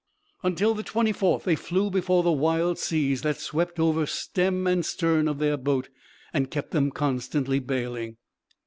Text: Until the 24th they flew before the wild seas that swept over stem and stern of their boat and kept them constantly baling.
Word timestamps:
Until 0.41 0.73
the 0.73 0.83
24th 0.83 1.43
they 1.43 1.55
flew 1.55 1.91
before 1.91 2.23
the 2.23 2.31
wild 2.31 2.79
seas 2.79 3.21
that 3.21 3.37
swept 3.37 3.79
over 3.79 4.07
stem 4.07 4.65
and 4.65 4.83
stern 4.83 5.27
of 5.27 5.37
their 5.37 5.57
boat 5.57 5.89
and 6.33 6.49
kept 6.49 6.71
them 6.71 6.89
constantly 6.89 7.59
baling. 7.59 8.17